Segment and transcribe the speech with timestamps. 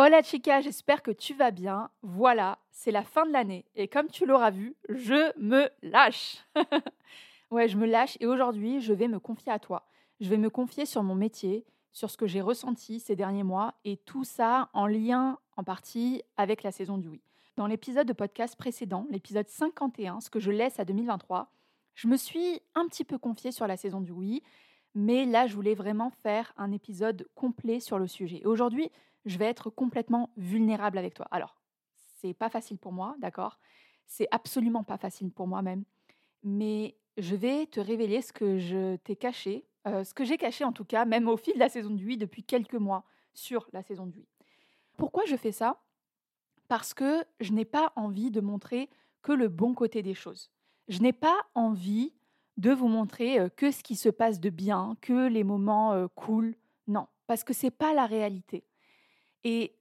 [0.00, 1.90] Hola chica, j'espère que tu vas bien.
[2.02, 6.46] Voilà, c'est la fin de l'année et comme tu l'auras vu, je me lâche.
[7.50, 9.88] ouais, je me lâche et aujourd'hui, je vais me confier à toi.
[10.20, 13.74] Je vais me confier sur mon métier, sur ce que j'ai ressenti ces derniers mois
[13.84, 17.20] et tout ça en lien en partie avec la saison du oui.
[17.56, 21.50] Dans l'épisode de podcast précédent, l'épisode 51, ce que je laisse à 2023,
[21.96, 24.44] je me suis un petit peu confiée sur la saison du oui,
[24.94, 28.42] mais là, je voulais vraiment faire un épisode complet sur le sujet.
[28.42, 28.92] Et aujourd'hui,
[29.28, 31.28] je vais être complètement vulnérable avec toi.
[31.30, 31.56] Alors,
[32.16, 33.60] c'est pas facile pour moi, d'accord?
[34.06, 35.84] C'est absolument pas facile pour moi-même,
[36.42, 40.64] mais je vais te révéler ce que je t'ai caché, euh, ce que j'ai caché
[40.64, 43.68] en tout cas, même au fil de la saison du 8 depuis quelques mois sur
[43.72, 44.28] la saison du 8.
[44.96, 45.80] Pourquoi je fais ça?
[46.68, 48.88] Parce que je n'ai pas envie de montrer
[49.22, 50.50] que le bon côté des choses.
[50.88, 52.14] Je n'ai pas envie
[52.56, 56.08] de vous montrer euh, que ce qui se passe de bien, que les moments euh,
[56.14, 56.56] cool.
[56.86, 58.64] Non, parce que c'est pas la réalité.
[59.44, 59.74] Et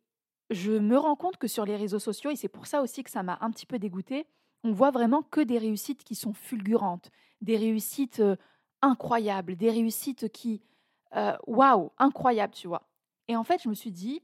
[0.50, 3.10] je me rends compte que sur les réseaux sociaux, et c'est pour ça aussi que
[3.10, 4.28] ça m'a un petit peu dégoûté,
[4.64, 8.22] on voit vraiment que des réussites qui sont fulgurantes, des réussites
[8.82, 10.62] incroyables, des réussites qui,
[11.48, 12.88] waouh, incroyables, tu vois.
[13.28, 14.22] Et en fait, je me suis dit,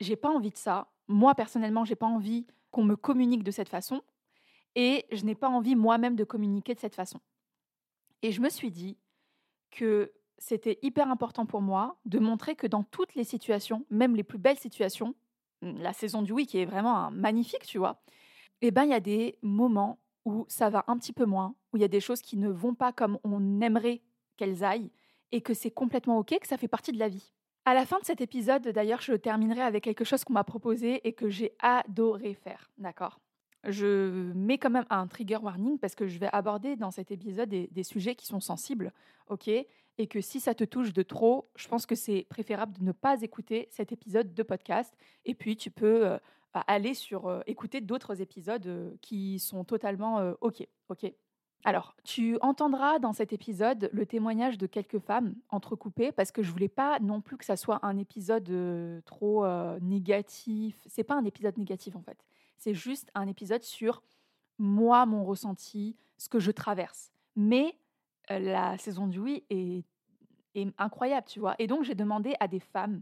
[0.00, 0.88] j'ai pas envie de ça.
[1.08, 4.02] Moi, personnellement, j'ai pas envie qu'on me communique de cette façon,
[4.74, 7.20] et je n'ai pas envie moi-même de communiquer de cette façon.
[8.22, 8.96] Et je me suis dit
[9.70, 10.12] que
[10.42, 14.38] c'était hyper important pour moi de montrer que dans toutes les situations, même les plus
[14.38, 15.14] belles situations,
[15.62, 18.02] mmh, la saison du oui qui est vraiment magnifique, tu vois,
[18.60, 21.76] eh ben il y a des moments où ça va un petit peu moins, où
[21.76, 24.02] il y a des choses qui ne vont pas comme on aimerait
[24.36, 24.90] qu'elles aillent,
[25.30, 27.32] et que c'est complètement ok, que ça fait partie de la vie.
[27.64, 31.06] À la fin de cet épisode, d'ailleurs, je terminerai avec quelque chose qu'on m'a proposé
[31.06, 33.20] et que j'ai adoré faire, d'accord?
[33.64, 37.48] Je mets quand même un trigger warning parce que je vais aborder dans cet épisode
[37.48, 38.92] des, des sujets qui sont sensibles,
[39.28, 39.48] ok?
[39.98, 42.92] Et que si ça te touche de trop, je pense que c'est préférable de ne
[42.92, 44.94] pas écouter cet épisode de podcast.
[45.24, 46.18] Et puis, tu peux euh,
[46.54, 50.66] aller sur euh, écouter d'autres épisodes euh, qui sont totalement OK.
[50.88, 51.12] OK.
[51.64, 56.50] Alors, tu entendras dans cet épisode le témoignage de quelques femmes entrecoupées parce que je
[56.50, 58.50] voulais pas non plus que ça soit un épisode
[59.04, 59.46] trop
[59.80, 60.76] négatif.
[60.86, 62.18] C'est pas un épisode négatif en fait.
[62.58, 64.02] C'est juste un épisode sur
[64.58, 67.12] moi, mon ressenti, ce que je traverse.
[67.36, 67.76] Mais
[68.28, 69.84] la saison du oui est,
[70.78, 71.54] incroyable, tu vois?
[71.58, 73.00] Et donc, j'ai demandé à des femmes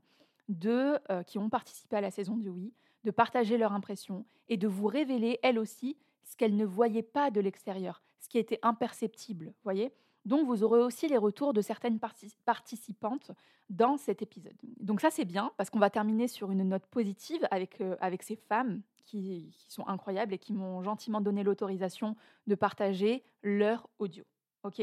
[0.48, 2.72] de, qui ont participé à la saison du oui
[3.04, 7.31] de partager leur impression et de vous révéler, elles aussi, ce qu'elles ne voyaient pas
[7.31, 9.92] de l'extérieur, ce qui était imperceptible, voyez?
[10.26, 11.98] Donc, vous aurez aussi les retours de certaines
[12.44, 13.32] participantes
[13.70, 14.56] dans cet épisode.
[14.78, 18.37] Donc ça, c'est bien, parce qu'on va terminer sur une note positive avec, avec ces
[18.37, 22.16] femmes qui, qui, sont incroyables et qui m'ont gentiment donné l'autorisation
[22.47, 24.25] de partager leur audio.
[24.65, 24.82] OK?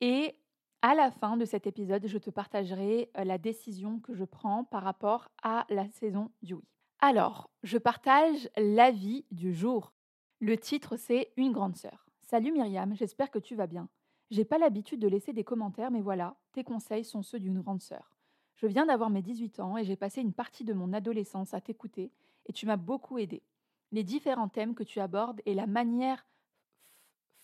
[0.00, 0.36] Et
[0.82, 4.82] à la fin de cet épisode, je te partagerai la décision que je prends par
[4.82, 6.64] rapport à la saison du oui.
[7.00, 9.92] Alors, je partage l'avis du jour.
[10.40, 12.06] Le titre, c'est Une grande sœur.
[12.20, 13.88] Salut Myriam, j'espère que tu vas bien.
[14.30, 17.82] J'ai pas l'habitude de laisser des commentaires, mais voilà, tes conseils sont ceux d'une grande
[17.82, 18.16] sœur.
[18.56, 21.60] Je viens d'avoir mes 18 ans et j'ai passé une partie de mon adolescence à
[21.60, 22.12] t'écouter
[22.46, 23.42] et tu m'as beaucoup aidé.
[23.90, 26.24] Les différents thèmes que tu abordes et la manière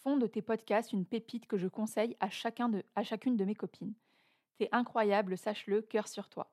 [0.02, 3.44] font de tes podcasts une pépite que je conseille à, chacun de, à chacune de
[3.44, 3.94] mes copines.
[4.58, 6.50] T'es incroyable, sache-le, cœur sur toi.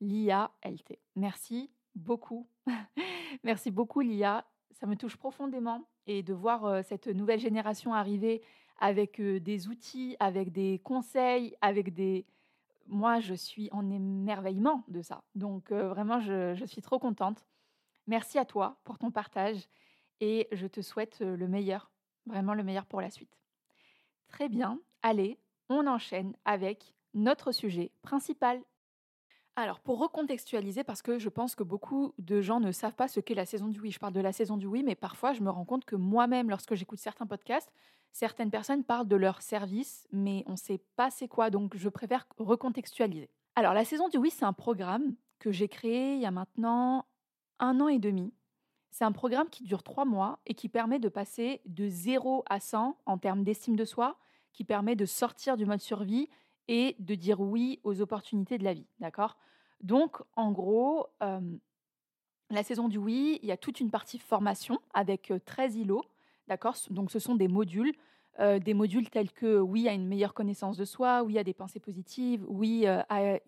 [0.00, 0.98] Lia LT.
[1.14, 2.46] Merci beaucoup.
[3.42, 4.46] Merci beaucoup, Lia.
[4.72, 8.42] Ça me touche profondément et de voir euh, cette nouvelle génération arriver
[8.78, 12.26] avec euh, des outils, avec des conseils, avec des...
[12.86, 15.24] Moi, je suis en émerveillement de ça.
[15.34, 17.46] Donc, euh, vraiment, je, je suis trop contente.
[18.06, 19.66] Merci à toi pour ton partage
[20.20, 21.90] et je te souhaite le meilleur
[22.26, 23.38] Vraiment le meilleur pour la suite.
[24.28, 25.38] Très bien, allez,
[25.68, 28.60] on enchaîne avec notre sujet principal.
[29.58, 33.20] Alors, pour recontextualiser, parce que je pense que beaucoup de gens ne savent pas ce
[33.20, 33.90] qu'est la saison du oui.
[33.90, 36.50] Je parle de la saison du oui, mais parfois je me rends compte que moi-même,
[36.50, 37.72] lorsque j'écoute certains podcasts,
[38.12, 41.88] certaines personnes parlent de leur service, mais on ne sait pas c'est quoi, donc je
[41.88, 43.30] préfère recontextualiser.
[43.54, 47.06] Alors, la saison du oui, c'est un programme que j'ai créé il y a maintenant
[47.58, 48.34] un an et demi
[48.90, 52.60] c'est un programme qui dure trois mois et qui permet de passer de 0 à
[52.60, 54.16] 100 en termes d'estime de soi,
[54.52, 56.28] qui permet de sortir du mode survie
[56.68, 58.86] et de dire oui aux opportunités de la vie.
[59.00, 59.36] D'accord?
[59.82, 61.06] Donc, en gros,
[62.50, 66.04] La saison du oui, il y a toute une partie formation avec 13 îlots,
[66.46, 66.76] d'accord?
[66.90, 67.92] Donc ce sont des modules,
[68.38, 71.80] des modules tels que oui à une meilleure connaissance de soi, oui à des pensées
[71.80, 73.40] positives, oui à,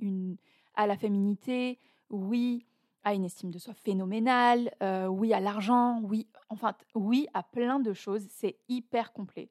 [0.86, 1.78] la féminité,
[2.10, 2.66] oui
[3.08, 4.70] à une estime de soi phénoménale,
[5.08, 8.26] oui à l'argent, oui, enfin oui à plein de choses.
[8.30, 9.50] C'est hyper complet.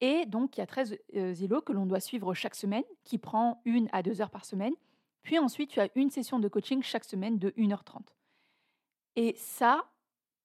[0.00, 3.60] Et donc il y a 13 îlots que l'on doit suivre chaque semaine, qui prend
[3.64, 4.74] une à deux heures par semaine.
[5.22, 8.02] Puis ensuite, tu as une session de coaching chaque semaine de 1h30.
[9.16, 9.84] Et ça,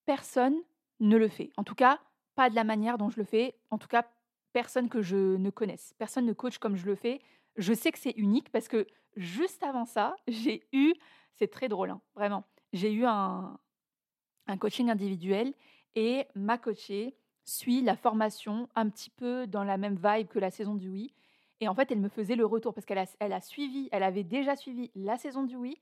[0.05, 0.55] personne
[0.99, 1.51] ne le fait.
[1.57, 1.99] En tout cas,
[2.35, 3.55] pas de la manière dont je le fais.
[3.71, 4.07] En tout cas,
[4.53, 5.93] personne que je ne connaisse.
[5.97, 7.19] Personne ne coach comme je le fais.
[7.57, 10.93] Je sais que c'est unique parce que juste avant ça, j'ai eu,
[11.35, 13.59] c'est très drôle, hein, vraiment, j'ai eu un,
[14.47, 15.53] un coaching individuel
[15.95, 20.51] et ma coachée suit la formation un petit peu dans la même vibe que la
[20.51, 21.13] saison du oui.
[21.61, 24.03] Et en fait, elle me faisait le retour parce qu'elle a, elle a suivi, elle
[24.03, 25.81] avait déjà suivi la saison du oui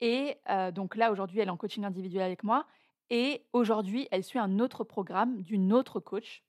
[0.00, 0.38] et
[0.72, 2.66] donc là, aujourd'hui, elle est en coaching individuel avec moi.
[3.10, 6.44] Et aujourd'hui, elle suit un autre programme d'une autre coach.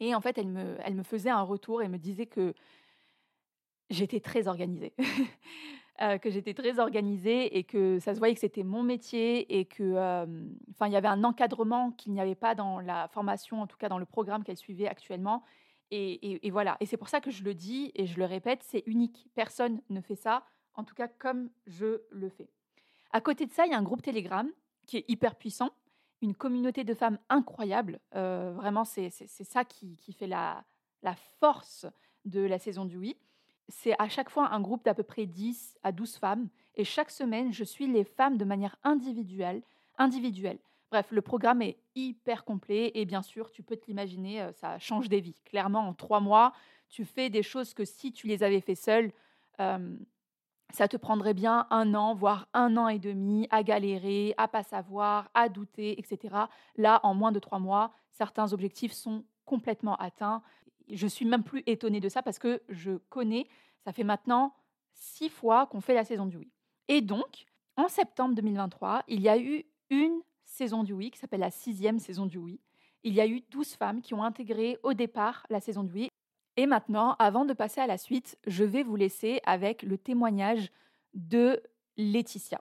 [0.00, 2.54] Et en fait, elle me, elle me faisait un retour et me disait que
[3.90, 4.94] j'étais très organisée.
[6.22, 9.94] que j'étais très organisée et que ça se voyait que c'était mon métier et que
[10.70, 13.76] enfin il y avait un encadrement qu'il n'y avait pas dans la formation en tout
[13.76, 15.42] cas dans le programme qu'elle suivait actuellement
[15.90, 18.60] et, et voilà et c'est pour ça que je le dis et je le répète
[18.62, 20.44] c'est unique personne ne fait ça
[20.78, 22.48] en tout cas comme je le fais.
[23.10, 24.48] À côté de ça, il y a un groupe Telegram
[24.86, 25.70] qui est hyper puissant,
[26.22, 28.00] une communauté de femmes incroyable.
[28.14, 30.64] Euh, vraiment, c'est ça qui, fait la,
[31.02, 31.86] la, force
[32.24, 33.16] de la saison du oui.
[33.68, 36.48] C'est à chaque fois un groupe d'à peu près 10 à 12 femmes.
[36.74, 39.62] Et chaque semaine, je suis les femmes de manière individuelle.
[39.98, 40.58] individuelle.
[40.90, 44.78] Bref, le programme est hyper complet et bien sûr, tu peux te l'imaginer, euh, ça
[44.78, 45.36] change des vies.
[45.44, 46.54] Clairement, en trois mois,
[46.88, 49.12] tu fais des choses que si tu les avais fait seule,
[49.60, 49.96] euh,
[50.70, 54.62] ça te prendrait bien un an, voire un an et demi à galérer, à pas
[54.62, 56.34] savoir, à douter, etc.
[56.76, 60.42] Là, en moins de trois mois, certains objectifs sont complètement atteints.
[60.90, 63.46] Je suis même plus étonnée de ça parce que je connais,
[63.84, 64.54] ça fait maintenant
[64.92, 66.50] six fois qu'on fait la saison du oui.
[66.88, 67.46] Et donc,
[67.76, 71.98] en septembre 2023, il y a eu une saison du oui qui s'appelle la sixième
[71.98, 72.60] saison du oui.
[73.04, 76.08] Il y a eu 12 femmes qui ont intégré au départ la saison du oui
[76.58, 80.72] et maintenant, avant de passer à la suite, je vais vous laisser avec le témoignage
[81.14, 81.62] de
[81.96, 82.60] Laetitia.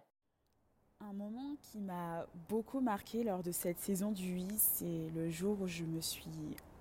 [1.00, 5.60] Un moment qui m'a beaucoup marqué lors de cette saison du 8, c'est le jour
[5.62, 6.30] où je me suis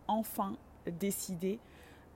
[0.08, 0.58] enfin
[0.90, 1.58] décidée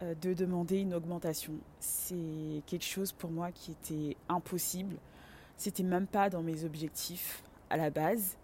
[0.02, 1.54] euh, de demander une augmentation.
[1.78, 4.96] C'est quelque chose pour moi qui était impossible.
[5.56, 8.36] C'était même pas dans mes objectifs à la base.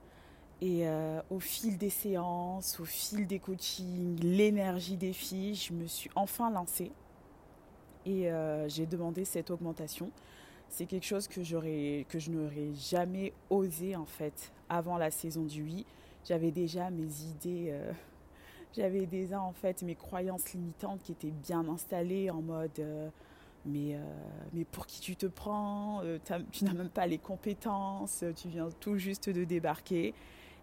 [0.60, 5.86] Et euh, au fil des séances, au fil des coachings, l'énergie des filles, je me
[5.86, 6.92] suis enfin lancée
[8.06, 10.10] et euh, j'ai demandé cette augmentation.
[10.68, 11.40] C'est quelque chose que,
[12.04, 15.86] que je n'aurais jamais osé en fait avant la saison du oui.
[16.24, 17.72] J'avais déjà mes idées,
[18.74, 23.12] j'avais déjà en fait mes croyances limitantes qui étaient bien installées en mode
[23.64, 23.98] mais,
[24.52, 26.02] mais pour qui tu te prends
[26.52, 30.14] Tu n'as même pas les compétences, tu viens tout juste de débarquer.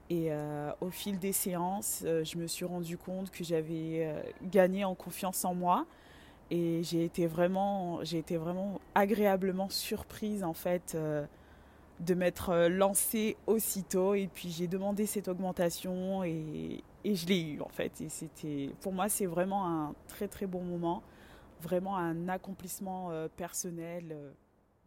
[0.09, 4.21] Et euh, au fil des séances, euh, je me suis rendu compte que j'avais euh,
[4.43, 5.85] gagné en confiance en moi.
[6.51, 10.95] Et j'ai été vraiment, j'ai été vraiment agréablement surprise en fait
[11.99, 14.13] de m'être lancée aussitôt.
[14.13, 18.03] Et puis j'ai demandé cette augmentation et, et je l'ai eu en fait.
[18.09, 21.03] C'était, pour moi, c'est vraiment un très très bon moment,
[21.61, 24.33] vraiment un accomplissement personnel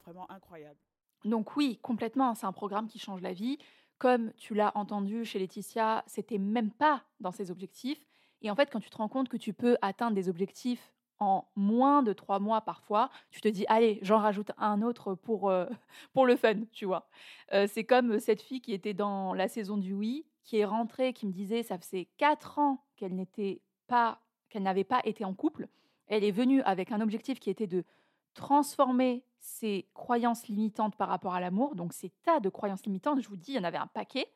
[0.04, 0.78] vraiment incroyable.
[1.24, 3.58] Donc oui, complètement, c'est un programme qui change la vie.
[3.98, 8.04] Comme tu l'as entendu chez Laetitia, c'était même pas dans ses objectifs.
[8.42, 11.48] Et en fait, quand tu te rends compte que tu peux atteindre des objectifs en
[11.56, 15.66] moins de trois mois parfois, tu te dis, allez, j'en rajoute un autre pour, euh,
[16.12, 17.08] pour le fun, tu vois.
[17.54, 21.12] Euh, c'est comme cette fille qui était dans la saison du oui, qui est rentrée,
[21.12, 25.34] qui me disait, ça faisait quatre ans qu'elle n'était pas, qu'elle n'avait pas été en
[25.34, 25.68] couple.
[26.06, 27.84] Elle est venue avec un objectif qui était de
[28.32, 33.28] transformer ses croyances limitantes par rapport à l'amour, donc ces tas de croyances limitantes, je
[33.28, 34.32] vous dis, il y en avait un paquet.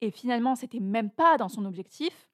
[0.00, 2.30] Et finalement, c'était même pas dans son objectif.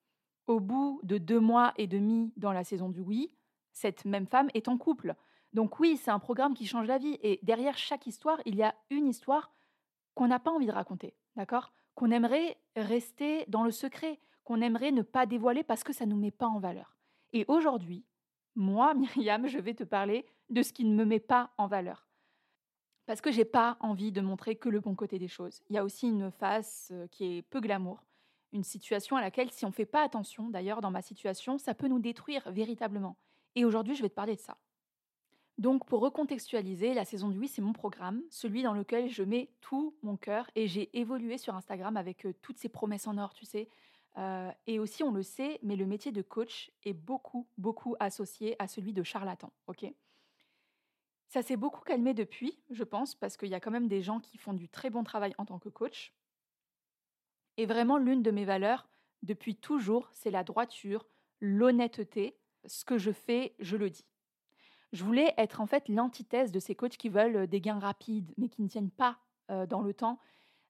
[0.46, 3.34] Au bout de deux mois et demi dans la saison du oui,
[3.72, 5.14] cette même femme est en couple.
[5.52, 7.16] Donc oui, c'est un programme qui change la vie.
[7.22, 9.52] Et derrière chaque histoire, il y a une histoire
[10.14, 11.72] qu'on n'a pas envie de raconter, d'accord?
[11.94, 16.12] Qu'on aimerait rester dans le secret, qu'on aimerait ne pas dévoiler parce que ça ne
[16.12, 16.96] nous met pas en valeur.
[17.32, 18.04] Et aujourd'hui,
[18.54, 22.06] moi, Myriam, je vais te parler de ce qui ne me met pas en valeur.
[23.06, 25.62] Parce que j'ai pas envie de montrer que le bon côté des choses.
[25.68, 28.04] Il y a aussi une face euh, qui est peu glamour,
[28.52, 31.74] une situation à laquelle, si on ne fait pas attention, d'ailleurs dans ma situation, ça
[31.74, 33.16] peut nous détruire véritablement.
[33.54, 34.56] Et aujourd'hui, je vais te parler de ça.
[35.58, 39.50] Donc, pour recontextualiser, la saison du oui, c'est mon programme, celui dans lequel je mets
[39.60, 43.34] tout mon cœur et j'ai évolué sur Instagram avec euh, toutes ces promesses en or,
[43.34, 43.68] tu sais.
[44.18, 48.56] Euh, et aussi, on le sait, mais le métier de coach est beaucoup, beaucoup associé
[48.58, 49.86] à celui de charlatan, ok?
[51.28, 54.20] Ça s'est beaucoup calmé depuis, je pense, parce qu'il y a quand même des gens
[54.20, 56.14] qui font du très bon travail en tant que coach.
[57.56, 58.86] Et vraiment, l'une de mes valeurs,
[59.22, 61.06] depuis toujours, c'est la droiture,
[61.40, 62.36] l'honnêteté.
[62.66, 64.04] Ce que je fais, je le dis.
[64.92, 68.32] Je voulais être en fait l'antithèse de ces coachs qui veulent euh, des gains rapides,
[68.36, 69.18] mais qui ne tiennent pas
[69.50, 70.18] euh, dans le temps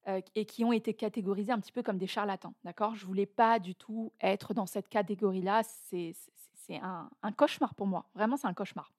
[0.09, 2.55] euh, et qui ont été catégorisés un petit peu comme des charlatans.
[2.65, 2.95] D'accord?
[2.95, 5.63] Je voulais pas du tout être dans cette catégorie-là.
[5.65, 6.15] C'est
[6.71, 8.07] un, un cauchemar pour moi.
[8.15, 8.93] Vraiment, c'est un cauchemar.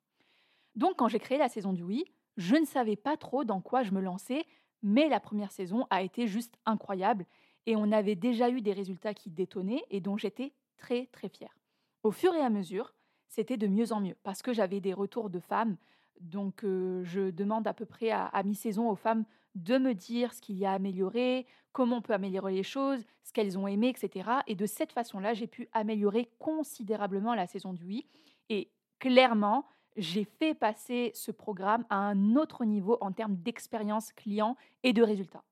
[0.76, 2.06] Donc, quand j'ai créé la saison du oui,
[2.38, 4.46] je ne savais pas trop dans quoi je me lançais,
[4.82, 7.26] mais la première saison a été juste incroyable
[7.66, 11.56] et on avait déjà eu des résultats qui détonnaient et dont j'étais très très fière.
[12.04, 12.94] Au fur et à mesure,
[13.34, 15.76] c'était de mieux en mieux parce que j'avais des retours de femmes.
[16.22, 19.26] Donc, je demande à peu près à, mi-saison aux femmes
[19.56, 23.04] de me dire ce qu'il y a à améliorer, comment on peut améliorer les choses,
[23.24, 24.30] ce qu'elles ont aimé, etc.
[24.48, 28.06] Et de cette façon-là, j'ai pu améliorer considérablement la saison du oui.
[28.50, 29.66] Et clairement,
[29.98, 35.02] j'ai fait passer ce programme à un autre niveau en termes d'expérience client et de
[35.02, 35.44] résultats.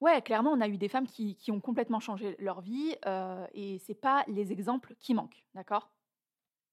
[0.00, 2.96] Ouais, clairement, on a eu des femmes qui, ont complètement changé leur vie
[3.54, 5.90] et c'est pas les exemples qui manquent, d'accord?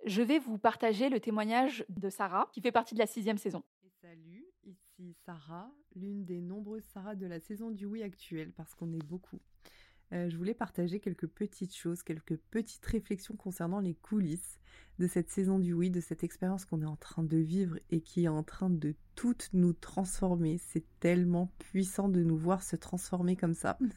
[0.05, 3.63] Je vais vous partager le témoignage de Sarah, qui fait partie de la sixième saison.
[4.01, 8.93] salut, ici Sarah, l'une des nombreuses Sarah de la saison du oui actuelle, parce qu'on
[8.93, 9.39] est beaucoup.
[10.11, 14.59] Euh, je voulais partager quelques petites choses, quelques petites réflexions concernant les coulisses
[14.97, 18.01] de cette saison du oui, de cette expérience qu'on est en train de vivre et
[18.01, 20.57] qui est en train de toutes nous transformer.
[20.57, 23.77] C'est tellement puissant de nous voir se transformer comme ça.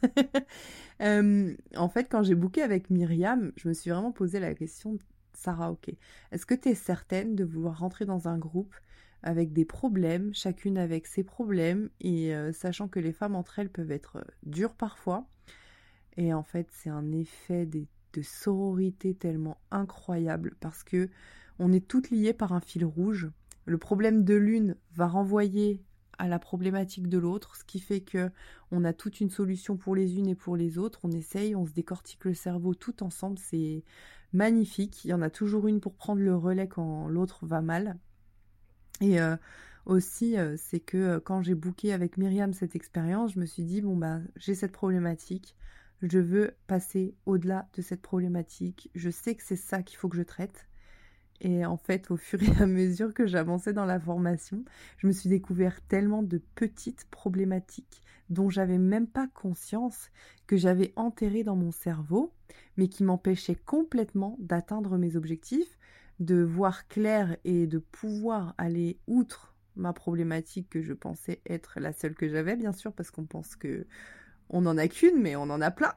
[1.00, 4.98] Euh, en fait, quand j'ai booké avec Myriam, je me suis vraiment posé la question
[5.34, 5.90] Sarah, ok.
[6.30, 8.74] Est-ce que tu es certaine de vouloir rentrer dans un groupe
[9.22, 13.70] avec des problèmes, chacune avec ses problèmes, et euh, sachant que les femmes entre elles
[13.70, 15.26] peuvent être euh, dures parfois?
[16.16, 17.86] Et en fait, c'est un effet de
[18.22, 21.08] sororité tellement incroyable parce que
[21.58, 23.30] on est toutes liées par un fil rouge.
[23.64, 25.82] Le problème de l'une va renvoyer
[26.18, 28.30] à la problématique de l'autre, ce qui fait que
[28.70, 31.00] on a toute une solution pour les unes et pour les autres.
[31.02, 33.38] On essaye, on se décortique le cerveau tout ensemble.
[33.38, 33.84] C'est
[34.32, 35.04] magnifique.
[35.04, 37.98] Il y en a toujours une pour prendre le relais quand l'autre va mal.
[39.00, 39.36] Et euh,
[39.86, 43.64] aussi, euh, c'est que euh, quand j'ai booké avec Myriam cette expérience, je me suis
[43.64, 45.56] dit, bon, bah, j'ai cette problématique.
[46.02, 48.90] Je veux passer au-delà de cette problématique.
[48.94, 50.66] Je sais que c'est ça qu'il faut que je traite.
[51.44, 54.64] Et en fait, au fur et à mesure que j'avançais dans la formation,
[54.98, 60.10] je me suis découvert tellement de petites problématiques dont j'avais même pas conscience
[60.46, 62.32] que j'avais enterrées dans mon cerveau,
[62.76, 65.78] mais qui m'empêchaient complètement d'atteindre mes objectifs,
[66.20, 71.92] de voir clair et de pouvoir aller outre ma problématique que je pensais être la
[71.92, 73.86] seule que j'avais, bien sûr, parce qu'on pense que
[74.48, 75.94] on n'en a qu'une, mais on en a plein.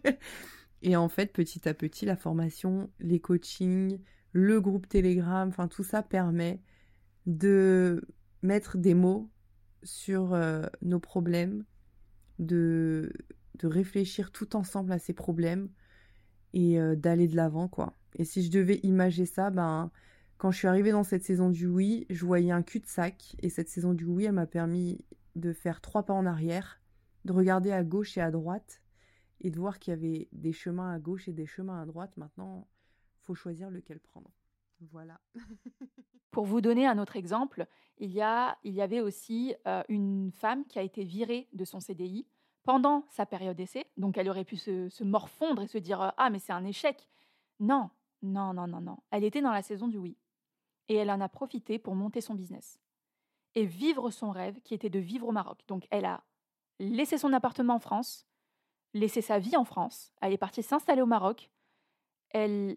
[0.82, 4.00] et en fait, petit à petit, la formation, les coachings,
[4.34, 6.60] le groupe Telegram, enfin tout ça permet
[7.24, 8.06] de
[8.42, 9.30] mettre des mots
[9.84, 11.64] sur euh, nos problèmes,
[12.40, 13.12] de,
[13.58, 15.70] de réfléchir tout ensemble à ces problèmes
[16.52, 17.94] et euh, d'aller de l'avant quoi.
[18.16, 19.90] Et si je devais imager ça, ben
[20.36, 23.68] quand je suis arrivée dans cette saison du oui, je voyais un cul-de-sac et cette
[23.68, 25.04] saison du oui, elle m'a permis
[25.36, 26.80] de faire trois pas en arrière,
[27.24, 28.82] de regarder à gauche et à droite
[29.40, 32.16] et de voir qu'il y avait des chemins à gauche et des chemins à droite.
[32.16, 32.66] Maintenant,
[33.24, 34.30] faut choisir lequel prendre.
[34.80, 35.20] Voilà.
[36.30, 37.66] Pour vous donner un autre exemple,
[37.98, 41.64] il y, a, il y avait aussi euh, une femme qui a été virée de
[41.64, 42.26] son CDI
[42.64, 43.86] pendant sa période d'essai.
[43.96, 47.08] Donc elle aurait pu se, morfondre et se dire euh, Ah, mais c'est un échec.
[47.60, 47.90] Non,
[48.22, 48.98] non, non, non, non.
[49.10, 50.16] Elle était dans la saison du oui.
[50.88, 52.80] Et elle en a profité pour monter son business
[53.54, 55.60] et vivre son rêve qui était de vivre au Maroc.
[55.68, 56.24] Donc elle a
[56.78, 58.26] laissé son appartement en France,
[58.92, 61.50] laissé sa vie en France, elle est partie s'installer au Maroc,
[62.30, 62.76] elle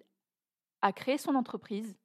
[0.92, 1.98] créé son entreprise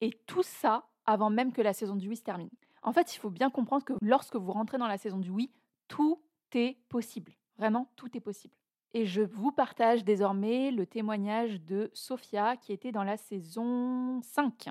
[0.00, 2.50] et tout ça avant même que la saison du oui se termine.
[2.82, 5.52] En fait, il faut bien comprendre que lorsque vous rentrez dans la saison du oui,
[5.88, 6.22] tout
[6.54, 7.32] est possible.
[7.58, 8.54] Vraiment, tout est possible.
[8.92, 14.70] Et je vous partage désormais le témoignage de Sophia qui était dans la saison 5.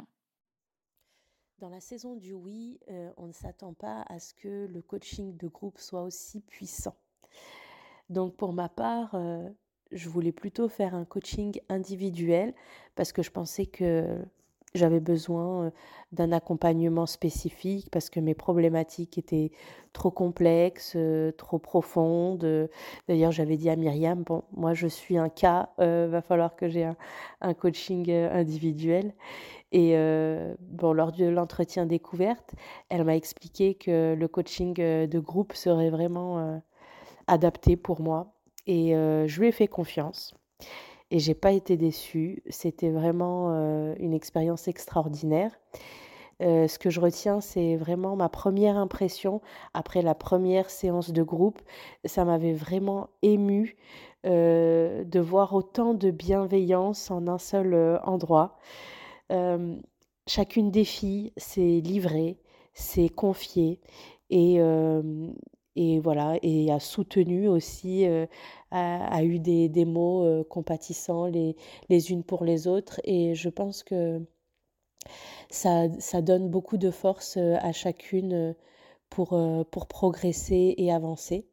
[1.60, 5.38] Dans la saison du oui, euh, on ne s'attend pas à ce que le coaching
[5.38, 6.96] de groupe soit aussi puissant.
[8.10, 9.50] Donc pour ma part, euh,
[9.92, 12.54] je voulais plutôt faire un coaching individuel
[12.96, 14.20] parce que je pensais que
[14.76, 15.72] j'avais besoin
[16.12, 19.52] d'un accompagnement spécifique parce que mes problématiques étaient
[19.94, 20.96] trop complexes,
[21.38, 22.70] trop profondes.
[23.08, 26.68] D'ailleurs, j'avais dit à Myriam, bon, moi je suis un cas, il va falloir que
[26.68, 26.88] j'ai
[27.42, 29.14] un, coaching individuel.
[29.72, 29.96] Et
[30.60, 32.54] bon, lors de l'entretien découverte,
[32.90, 36.62] elle m'a expliqué que le coaching de groupe serait vraiment
[37.28, 38.39] adapté pour moi.
[38.72, 40.36] Et je lui ai fait confiance
[41.12, 42.44] et j'ai pas été déçue.
[42.50, 45.52] C'était vraiment euh, une expérience extraordinaire.
[46.42, 49.42] Euh, ce que je retiens, c'est vraiment ma première impression
[49.74, 51.62] après la première séance de groupe.
[52.06, 53.76] Ça m'avait vraiment ému
[54.26, 58.58] euh, de voir autant de bienveillance en un seul endroit.
[60.28, 62.38] chacune des filles s'est livrée,
[62.74, 63.80] s'est confiée
[64.30, 64.60] et,
[65.80, 68.06] et voilà, et a soutenu aussi,
[68.72, 71.56] a, eu des, des mots compatissants les,
[71.88, 73.00] les unes pour les autres.
[73.06, 74.22] Et je pense que
[75.50, 78.56] ça, ça donne beaucoup de force à chacune
[79.10, 79.40] pour,
[79.72, 81.48] pour progresser et avancer.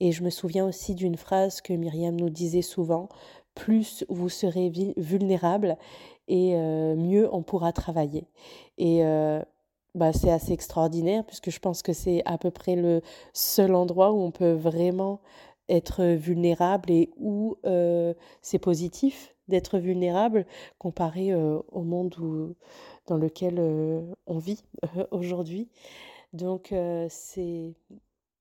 [0.00, 3.10] Et je me souviens aussi d'une phrase que Myriam nous disait souvent,
[3.54, 5.76] plus vous serez vulnérable
[6.28, 6.54] et
[6.96, 8.26] mieux on pourra travailler.
[9.94, 14.12] Bah, c'est assez extraordinaire puisque je pense que c'est à peu près le seul endroit
[14.12, 15.20] où on peut vraiment
[15.68, 20.46] être vulnérable et où euh, c'est positif d'être vulnérable
[20.78, 22.54] comparé euh, au monde où,
[23.06, 24.62] dans lequel euh, on vit
[25.10, 25.68] aujourd'hui.
[26.32, 26.72] Donc
[27.08, 27.74] c'est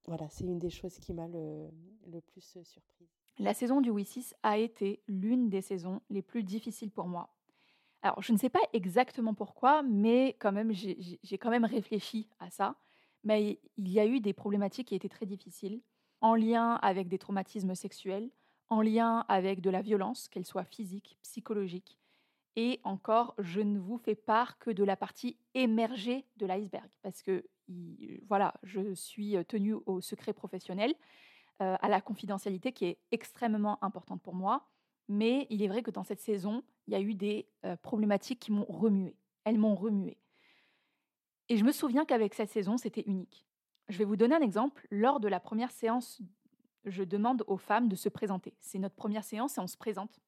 [0.07, 1.67] voilà, c'est une des choses qui m'a le,
[2.11, 3.07] le plus surprise.
[3.39, 7.29] La saison du Wi6 a été l'une des saisons les plus difficiles pour moi
[8.01, 12.49] alors, je ne sais pas exactement pourquoi, mais quand même, j'ai quand même réfléchi à
[12.49, 12.75] ça.
[13.23, 15.81] Mais il y a eu des problématiques qui étaient très difficiles,
[16.21, 18.29] en lien avec des traumatismes sexuels,
[18.69, 21.97] en lien avec de la violence, qu'elle soit physique, psychologique.
[22.55, 27.21] Et encore, je ne vous fais part que de la partie émergée de l'iceberg, parce
[27.21, 27.45] que
[28.27, 30.93] voilà, je suis tenue au secret professionnel,
[31.61, 34.65] euh, à la confidentialité qui est extrêmement importante pour moi.
[35.09, 37.47] Mais il est vrai que dans cette saison, il y a eu des
[37.81, 39.17] problématiques qui m'ont remué.
[39.43, 40.17] Elles m'ont remué.
[41.49, 43.45] Et je me souviens qu'avec cette saison, c'était unique.
[43.89, 44.87] Je vais vous donner un exemple.
[44.91, 46.21] Lors de la première séance,
[46.85, 48.53] je demande aux femmes de se présenter.
[48.59, 50.19] C'est notre première séance et on se présente.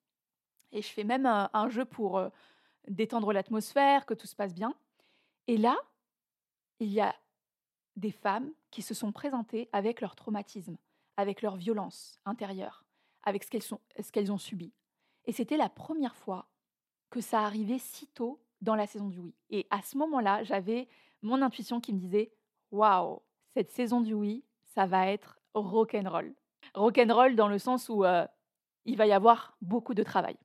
[0.72, 2.22] Et je fais même un, jeu pour
[2.88, 4.74] détendre l'atmosphère, que tout se passe bien.
[5.48, 5.78] Et là,
[6.80, 7.16] il y a
[7.98, 10.78] des femmes qui se sont présentées avec leur traumatisme,
[11.18, 12.86] avec leur violence intérieure,
[13.24, 14.74] avec ce qu'elles ont subi.
[15.26, 16.48] Et c'était la première fois
[17.10, 19.36] que ça arrivait si tôt dans la saison du oui.
[19.50, 20.88] Et à ce moment-là, j'avais
[21.22, 22.32] mon intuition qui me disait
[22.72, 23.22] waouh,
[23.54, 26.34] cette saison du oui, ça va être rock'n'roll.
[26.74, 28.26] Rock'n'roll dans le sens où euh,
[28.86, 30.38] il va y avoir beaucoup de travail.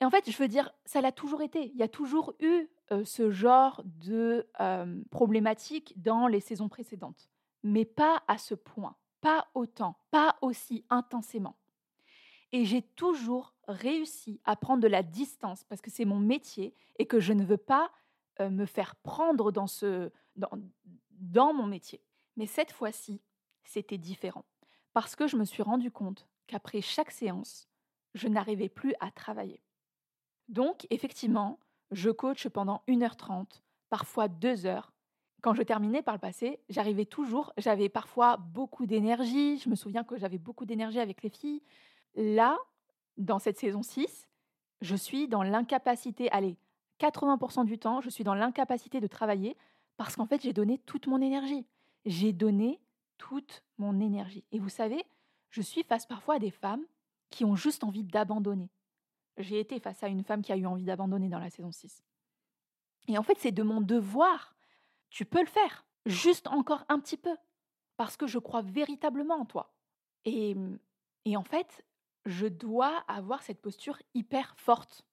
[0.00, 1.70] Et en fait, je veux dire, ça l'a toujours été.
[1.72, 7.30] Il y a toujours eu euh, ce genre de euh, problématique dans les saisons précédentes,
[7.62, 11.56] mais pas à ce point, pas autant, pas aussi intensément.
[12.54, 17.04] Et j'ai toujours réussi à prendre de la distance parce que c'est mon métier et
[17.04, 17.90] que je ne veux pas
[18.38, 22.00] me faire prendre dans, ce, dans mon métier.
[22.36, 23.20] Mais cette fois-ci,
[23.64, 24.44] c'était différent
[24.92, 27.68] parce que je me suis rendu compte qu'après chaque séance,
[28.14, 29.60] je n'arrivais plus à travailler.
[30.48, 31.58] Donc, effectivement,
[31.90, 34.92] je coach pendant 1h30, parfois 2 heures.
[35.42, 40.04] Quand je terminais par le passé, j'arrivais toujours, j'avais parfois beaucoup d'énergie, je me souviens
[40.04, 41.60] que j'avais beaucoup d'énergie avec les filles,
[42.14, 42.58] Là,
[43.16, 44.28] dans cette saison 6,
[44.80, 46.56] je suis dans l'incapacité, allez,
[47.00, 49.56] 80% du temps, je suis dans l'incapacité de travailler
[49.96, 51.66] parce qu'en fait, j'ai donné toute mon énergie.
[52.04, 52.80] J'ai donné
[53.18, 54.44] toute mon énergie.
[54.52, 55.04] Et vous savez,
[55.50, 56.84] je suis face parfois à des femmes
[57.30, 58.70] qui ont juste envie d'abandonner.
[59.38, 62.02] J'ai été face à une femme qui a eu envie d'abandonner dans la saison 6.
[63.08, 64.54] Et en fait, c'est de mon devoir.
[65.10, 67.36] Tu peux le faire, juste encore un petit peu,
[67.96, 69.72] parce que je crois véritablement en toi.
[70.24, 70.56] Et,
[71.24, 71.84] et en fait,
[72.26, 75.04] je dois avoir cette posture hyper forte.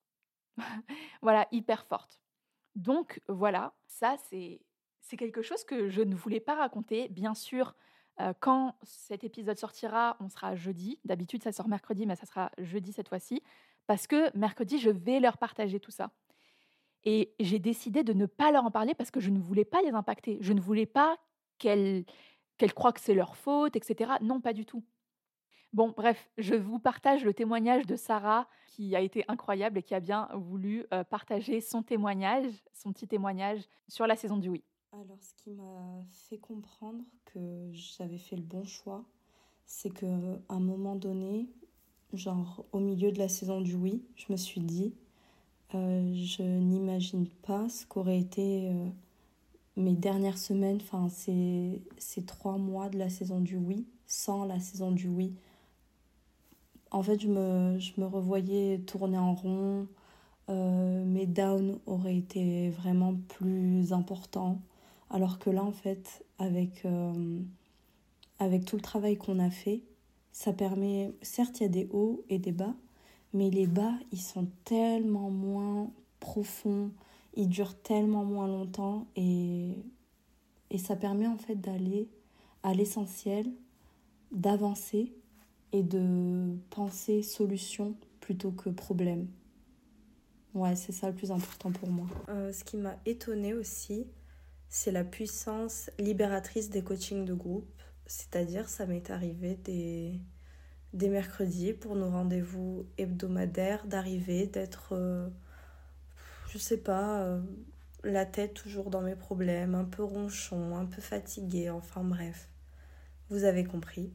[1.21, 2.19] voilà, hyper forte.
[2.75, 4.61] Donc voilà, ça c'est
[5.17, 7.09] quelque chose que je ne voulais pas raconter.
[7.09, 7.75] Bien sûr,
[8.21, 10.99] euh, quand cet épisode sortira, on sera jeudi.
[11.03, 13.41] D'habitude, ça sort mercredi, mais ça sera jeudi cette fois-ci.
[13.87, 16.11] Parce que mercredi, je vais leur partager tout ça.
[17.03, 19.81] Et j'ai décidé de ne pas leur en parler parce que je ne voulais pas
[19.81, 20.37] les impacter.
[20.41, 21.17] Je ne voulais pas
[21.57, 22.05] qu'elles
[22.57, 24.11] qu'elles croient que c'est leur faute, etc.
[24.21, 24.83] Non, pas du tout.
[25.73, 29.95] Bon, bref, je vous partage le témoignage de Sarah qui a été incroyable et qui
[29.95, 34.63] a bien voulu euh, partager son témoignage, son petit témoignage sur la saison du oui.
[34.93, 39.05] Alors, ce qui m'a fait comprendre que j'avais fait le bon choix,
[39.65, 40.07] c'est qu'à
[40.49, 41.49] un moment donné,
[42.13, 44.93] genre au milieu de la saison du oui, je me suis dit,
[45.75, 48.89] Euh, je n'imagine pas ce qu'aurait été euh,
[49.77, 54.59] mes dernières semaines, enfin ces, ces trois mois de la saison du oui, sans la
[54.59, 55.35] saison du oui.
[56.91, 59.87] En fait, je me, je me revoyais tourner en rond,
[60.49, 64.61] euh, mes downs auraient été vraiment plus importants.
[65.09, 66.85] Alors que là, en fait, avec,
[68.39, 69.83] avec tout le travail qu'on a fait,
[70.31, 72.73] ça permet, certes, il y a des hauts et des bas,
[73.33, 76.91] mais les bas, ils sont tellement moins profonds,
[77.35, 79.75] ils durent tellement moins longtemps et,
[80.69, 82.09] et ça permet en fait d'aller
[82.63, 83.51] à l'essentiel,
[84.31, 85.13] d'avancer
[85.71, 89.27] et de penser solution plutôt que problème.
[90.53, 92.07] Ouais, c'est ça le plus important pour moi.
[92.29, 94.07] Euh, ce qui m'a étonnée aussi,
[94.67, 97.69] c'est la puissance libératrice des coachings de groupe.
[98.05, 100.19] C'est-à-dire, ça m'est arrivé des,
[100.93, 105.29] des mercredis pour nos rendez-vous hebdomadaires, d'arriver, d'être, euh,
[106.49, 107.41] je sais pas, euh,
[108.03, 112.49] la tête toujours dans mes problèmes, un peu ronchon, un peu fatigué, enfin bref,
[113.29, 114.11] vous avez compris.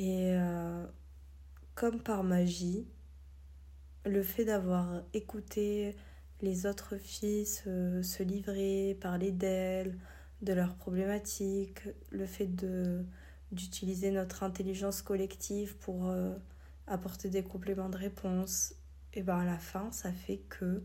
[0.00, 0.86] Et euh,
[1.74, 2.86] comme par magie,
[4.06, 5.94] le fait d'avoir écouté
[6.40, 9.98] les autres filles se, se livrer, parler d'elles,
[10.40, 13.04] de leurs problématiques, le fait de
[13.52, 16.32] d'utiliser notre intelligence collective pour euh,
[16.86, 18.74] apporter des compléments de réponse,
[19.12, 20.82] et ben à la fin, ça fait que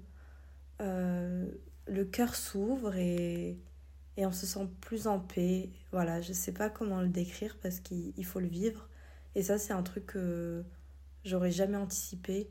[0.82, 1.50] euh,
[1.88, 3.58] le cœur s'ouvre et,
[4.18, 5.70] et on se sent plus en paix.
[5.94, 8.90] Voilà, je sais pas comment le décrire parce qu'il faut le vivre.
[9.36, 10.64] Et ça, c'est un truc que
[11.24, 12.50] j'aurais jamais anticipé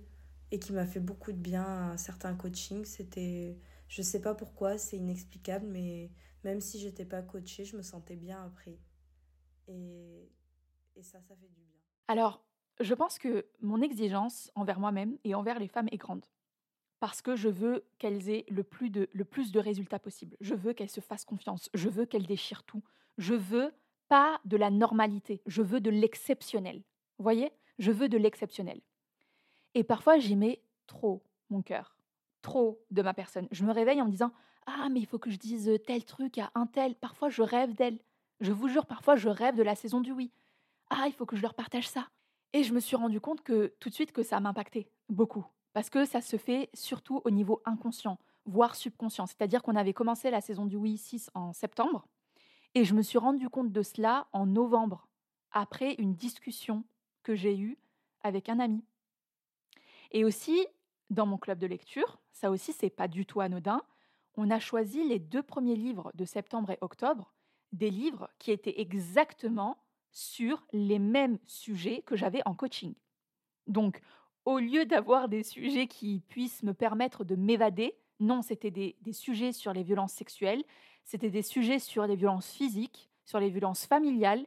[0.50, 2.84] et qui m'a fait beaucoup de bien à certains coachings.
[2.84, 6.10] C'était, je sais pas pourquoi, c'est inexplicable, mais
[6.44, 8.78] même si j'étais pas coachée, je me sentais bien après.
[9.66, 10.30] Et,
[11.00, 11.80] ça, ça fait du bien.
[12.06, 12.44] Alors,
[12.80, 16.26] je pense que mon exigence envers moi-même et envers les femmes est grande.
[17.00, 20.36] Parce que je veux qu'elles aient le plus, de, le plus de résultats possible.
[20.40, 21.68] Je veux qu'elles se fassent confiance.
[21.74, 22.82] Je veux qu'elles déchirent tout.
[23.18, 23.74] Je veux
[24.08, 25.42] pas de la normalité.
[25.46, 26.82] Je veux de l'exceptionnel.
[27.18, 27.52] Vous voyez?
[27.78, 28.80] Je veux de l'exceptionnel.
[29.74, 31.96] Et parfois, j'y mets trop mon cœur,
[32.42, 33.48] trop de ma personne.
[33.50, 34.32] Je me réveille en me disant
[34.66, 36.94] Ah, mais il faut que je dise tel truc à un tel.
[36.94, 37.98] Parfois, je rêve d'elle.
[38.40, 40.32] Je vous jure, parfois, je rêve de la saison du oui.
[40.90, 42.08] Ah, il faut que je leur partage ça.
[42.52, 45.44] Et je me suis rendu compte que tout de suite que ça m'impactait beaucoup.
[45.72, 49.26] Parce que ça se fait surtout au niveau inconscient, voire subconscient.
[49.26, 52.06] C'est-à-dire qu'on avait commencé la saison du oui 6 en septembre.
[52.74, 55.08] Et je me suis rendu compte de cela en novembre,
[55.52, 56.84] après une discussion
[57.22, 57.78] que j'ai eue
[58.22, 58.84] avec un ami.
[60.10, 60.66] Et aussi,
[61.10, 63.82] dans mon club de lecture, ça aussi, c'est pas du tout anodin,
[64.36, 67.32] on a choisi les deux premiers livres de septembre et octobre
[67.72, 69.78] des livres qui étaient exactement
[70.10, 72.94] sur les mêmes sujets que j'avais en coaching.
[73.66, 74.00] Donc,
[74.44, 79.52] au lieu d'avoir des sujets qui puissent me permettre de m'évader, non, c'était des, sujets
[79.52, 80.62] sur les violences sexuelles,
[81.04, 84.46] c'était des sujets sur les violences physiques, sur les violences familiales,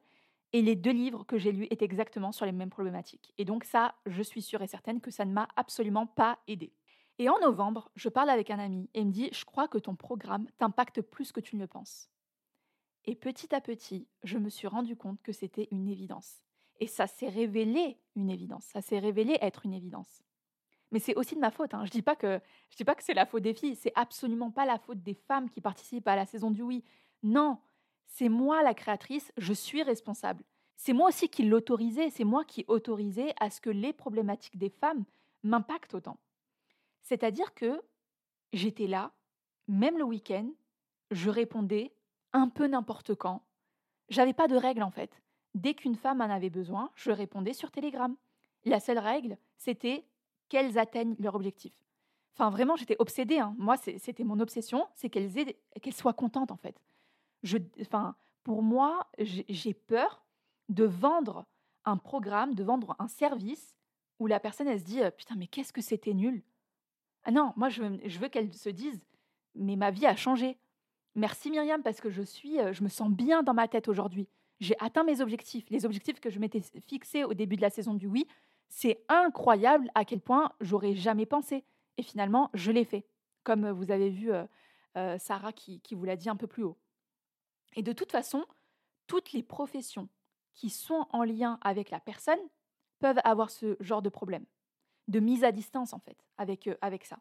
[0.54, 3.34] et les deux livres que j'ai lus étaient exactement sur les mêmes problématiques.
[3.38, 6.74] Et donc ça, je suis sûre et certaine que ça ne m'a absolument pas aidé.
[7.20, 9.78] Et en novembre, je parle avec un ami et il me dit, je crois que
[9.78, 12.10] ton programme t'impacte plus que tu ne le penses.
[13.06, 16.44] Et petit à petit, je me suis rendu compte que c'était une évidence.
[16.80, 18.66] Et ça s'est révélé une évidence.
[18.66, 20.24] Ça s'est révélé être une évidence.
[20.92, 21.74] Mais c'est aussi de ma faute.
[21.74, 21.86] Hein.
[21.86, 22.40] Je dis dis pas que
[23.04, 23.76] c'est la faute des filles.
[23.76, 26.84] C'est absolument pas la faute des femmes qui participent à la saison du oui.
[27.24, 27.60] Non,
[28.06, 29.32] c'est moi la créatrice.
[29.38, 30.44] Je suis responsable.
[30.78, 32.10] C'est moi aussi qui l'autorisais.
[32.10, 35.04] C'est moi qui autorisais à ce que les problématiques des femmes
[35.44, 36.18] m'impactent autant.
[37.02, 37.82] C'est-à-dire que
[38.54, 39.12] j'étais là,
[39.68, 40.50] même le week-end,
[41.12, 41.94] je répondais
[42.34, 43.44] un peu n'importe quand.
[44.10, 45.22] J'avais pas de règle en fait.
[45.56, 48.16] Dès qu'une femme en avait besoin, je répondais sur Telegram.
[48.66, 50.06] La seule règle, c'était
[50.50, 51.74] qu'elles atteignent leur objectif.
[52.36, 53.40] Enfin, vraiment, j'étais obsédée.
[53.40, 53.56] Hein.
[53.58, 56.80] Moi, c'était mon obsession, c'est qu'elles soient contentes en fait.
[57.82, 60.26] Enfin, pour moi, j'ai peur
[60.70, 61.46] de vendre
[61.86, 63.76] un programme, de vendre un service
[64.20, 66.44] où la personne, elle se dit Putain, mais qu'est-ce que c'était nul?
[67.24, 69.06] Ah non, moi, je, je veux qu'elle se dise
[69.56, 70.58] Mais ma vie a changé.
[71.18, 74.28] Merci Myriam parce que je suis, euh, je me sens bien dans ma tête aujourd'hui.
[74.60, 77.96] J'ai atteint mes objectifs, les objectifs que je m'étais fixés au début de la saison
[77.96, 78.28] du oui.
[78.70, 81.64] C'est incroyable à quel point j'aurais jamais pensé.
[81.98, 83.08] Et finalement, je l'ai fait,
[83.44, 84.32] comme vous avez vu
[85.18, 86.78] Sarah qui, qui vous l'a dit un peu plus haut.
[87.76, 88.46] Et de toute façon,
[89.08, 90.10] toutes les professions
[90.54, 92.40] qui sont en lien avec la personne
[93.00, 94.46] peuvent avoir ce genre de problème,
[95.08, 97.20] de mise à distance en fait, avec, avec ça.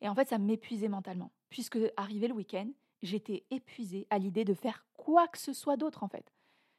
[0.00, 2.68] Et en fait, ça m'épuisait mentalement, puisque arrivé le week-end,
[3.02, 6.32] j'étais épuisée à l'idée de faire quoi que ce soit d'autre en fait.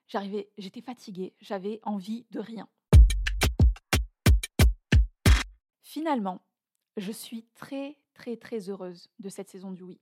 [0.08, 2.68] J'arrivais, j'étais fatiguée, j'avais envie de rien.
[5.92, 6.40] Finalement,
[6.96, 10.00] je suis très, très, très heureuse de cette saison du oui.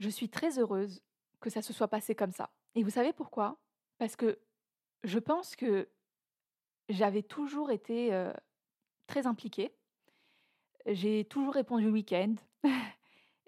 [0.00, 1.00] Je suis très heureuse
[1.38, 2.50] que ça se soit passé comme ça.
[2.74, 3.60] Et vous savez pourquoi?
[3.98, 4.40] Parce que
[5.04, 5.88] je pense que
[6.88, 8.10] j'avais toujours été
[9.06, 9.72] très impliquée.
[10.86, 12.34] J'ai toujours répondu le week-end.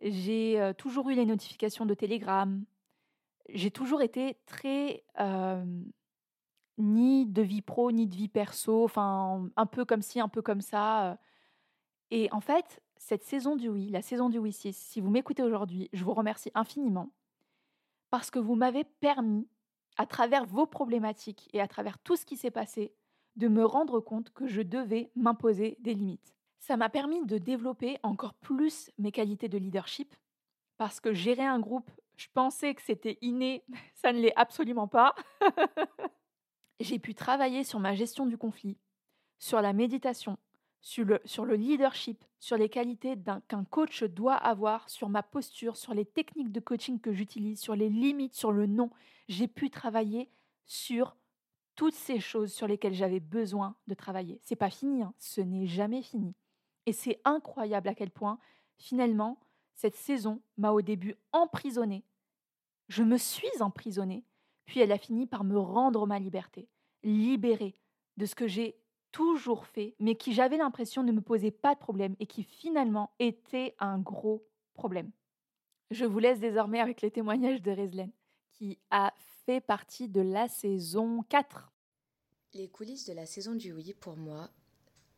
[0.03, 2.65] J'ai toujours eu les notifications de Telegram.
[3.49, 5.03] J'ai toujours été très
[6.79, 10.43] ni de vie pro ni de vie perso, enfin un peu comme ci, un peu
[10.43, 11.19] comme ça.
[12.11, 15.43] Et en fait, cette saison du oui, la saison du oui 6, si vous m'écoutez
[15.43, 17.11] aujourd'hui, je vous remercie infiniment
[18.11, 19.49] parce que vous m'avez permis,
[19.97, 22.93] à travers vos problématiques et à travers tout ce qui s'est passé,
[23.37, 26.35] de me rendre compte que je devais m'imposer des limites.
[26.59, 30.15] Ça m'a permis de développer encore plus mes qualités de leadership
[30.77, 35.15] parce que gérer un groupe, je pensais que c'était inné, ça ne l'est absolument pas.
[36.81, 38.79] J'ai pu travailler sur ma gestion du conflit,
[39.39, 40.39] sur la méditation,
[40.81, 43.15] sur le, leadership, sur les qualités
[43.49, 47.75] qu'un coach doit avoir, sur ma posture, sur les techniques de coaching que j'utilise, sur
[47.75, 48.91] les limites, sur le non.
[49.29, 50.31] J'ai pu travailler
[50.67, 51.17] sur
[51.77, 54.41] toutes ces choses sur lesquelles j'avais besoin de travailler.
[54.43, 55.15] C'est pas fini, hein.
[55.19, 56.35] ce n'est jamais fini.
[56.87, 58.39] Et c'est incroyable à quel point,
[58.79, 59.39] finalement,
[59.75, 62.05] cette saison m'a au début emprisonnée.
[62.89, 64.25] Je me suis emprisonnée,
[64.67, 66.69] puis elle a fini par me rendre ma liberté,
[67.03, 67.81] libérée
[68.17, 68.80] de ce que j'ai
[69.13, 73.11] toujours fait, mais qui j'avais l'impression ne me posait pas de problème et qui finalement
[73.19, 75.11] était un gros problème.
[75.91, 78.11] Je vous laisse désormais avec les témoignages de Rezlen,
[78.53, 79.13] qui a
[79.45, 81.73] fait partie de la saison 4.
[82.55, 84.49] Les coulisses de la saison du oui, pour moi,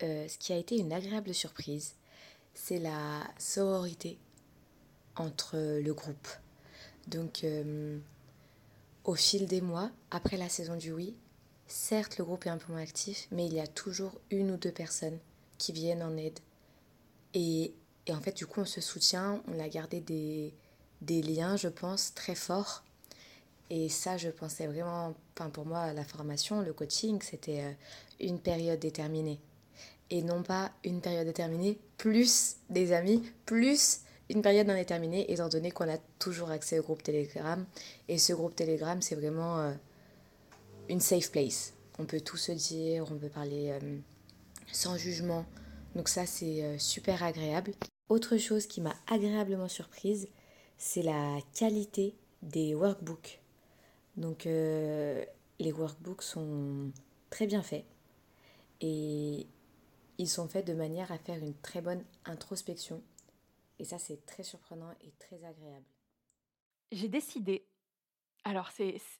[0.02, 1.96] euh, ce qui a été une agréable surprise,
[2.54, 4.18] c'est la sororité
[5.16, 6.28] entre le groupe.
[7.06, 7.98] Donc, euh,
[9.04, 11.14] au fil des mois, après la saison du oui,
[11.74, 14.58] Certes, le groupe est un peu moins actif, mais il y a toujours une ou
[14.58, 15.18] deux personnes
[15.56, 16.38] qui viennent en aide.
[17.32, 17.72] Et,
[18.10, 20.52] en fait, du coup, on se soutient, on a gardé des,
[21.00, 22.84] des liens, je pense, très forts.
[23.70, 27.72] Et ça, je pensais vraiment, enfin pour moi, la formation, le coaching, c'était euh,
[28.20, 29.40] une période déterminée.
[30.10, 35.70] Et non pas une période déterminée, plus des amis, plus une période indéterminée, étant donné
[35.70, 37.64] qu'on a toujours accès au groupe Telegram.
[38.08, 39.72] Et ce groupe Telegram, c'est vraiment...
[40.88, 41.74] Une safe place.
[41.98, 43.98] On peut tout se dire, on peut parler euh,
[44.72, 45.46] sans jugement.
[45.94, 47.72] Donc ça, c'est euh, super agréable.
[48.08, 50.28] Autre chose qui m'a agréablement surprise,
[50.76, 53.40] c'est la qualité des workbooks.
[54.16, 55.24] Donc euh,
[55.58, 56.90] les workbooks sont
[57.30, 57.84] très bien faits
[58.80, 59.46] et
[60.18, 63.02] ils sont faits de manière à faire une très bonne introspection.
[63.78, 65.86] Et ça, c'est très surprenant et très agréable.
[66.90, 67.64] J'ai décidé,
[68.44, 68.70] alors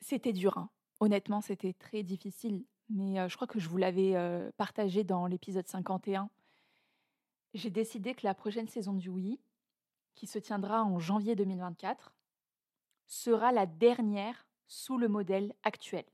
[0.02, 0.68] c'était dur, hein,
[1.02, 4.14] Honnêtement, c'était très difficile, mais je crois que je vous l'avais
[4.56, 6.30] partagé dans l'épisode 51.
[7.54, 9.40] J'ai décidé que la prochaine saison du Oui,
[10.14, 12.14] qui se tiendra en janvier 2024,
[13.08, 16.04] sera la dernière sous le modèle actuel.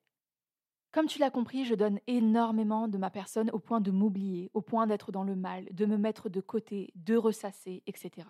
[0.91, 4.63] Comme tu l'as compris, je donne énormément de ma personne au point de m'oublier, au
[4.63, 8.27] point d'être dans le mal, de me mettre de côté, de ressasser, etc.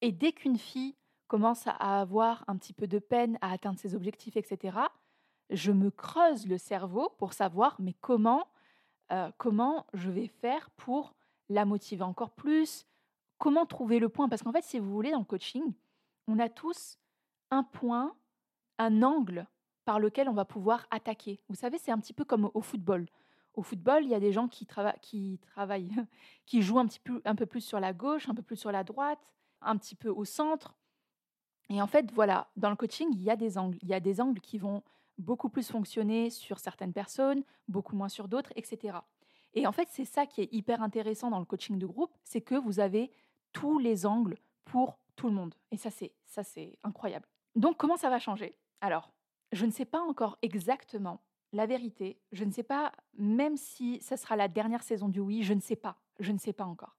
[0.00, 0.96] Et dès qu'une fille
[1.28, 4.78] commence à avoir un petit peu de peine à atteindre ses objectifs, etc.,
[5.52, 8.48] je me creuse le cerveau pour savoir mais comment,
[9.12, 11.14] euh, comment je vais faire pour
[11.48, 12.86] la motiver encore plus,
[13.38, 14.28] comment trouver le point.
[14.28, 15.74] Parce qu'en fait, si vous voulez, dans le coaching,
[16.26, 16.98] on a tous
[17.50, 18.14] un point,
[18.78, 19.46] un angle
[19.84, 21.40] par lequel on va pouvoir attaquer.
[21.48, 23.06] Vous savez, c'est un petit peu comme au football.
[23.54, 24.66] Au football, il y a des gens qui,
[25.02, 25.90] qui travaillent,
[26.46, 28.72] qui jouent un, petit peu, un peu plus sur la gauche, un peu plus sur
[28.72, 29.20] la droite,
[29.60, 30.74] un petit peu au centre.
[31.68, 33.78] Et en fait, voilà, dans le coaching, il y a des angles.
[33.82, 34.82] Il y a des angles qui vont
[35.18, 38.98] beaucoup plus fonctionner sur certaines personnes, beaucoup moins sur d'autres, etc.
[39.54, 42.40] Et en fait, c'est ça qui est hyper intéressant dans le coaching de groupe, c'est
[42.40, 43.10] que vous avez
[43.52, 45.54] tous les angles pour tout le monde.
[45.70, 47.26] Et ça, c'est ça, c'est incroyable.
[47.54, 48.56] Donc, comment ça va changer?
[48.80, 49.12] Alors,
[49.52, 51.20] je ne sais pas encore exactement
[51.52, 52.18] la vérité.
[52.32, 55.60] Je ne sais pas, même si ça sera la dernière saison du oui, je ne
[55.60, 55.98] sais pas.
[56.18, 56.96] Je ne sais pas encore.